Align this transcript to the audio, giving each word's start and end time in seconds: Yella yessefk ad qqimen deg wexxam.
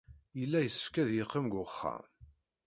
Yella 0.39 0.59
yessefk 0.61 0.95
ad 1.01 1.09
qqimen 1.27 1.47
deg 1.51 1.57
wexxam. 1.59 2.03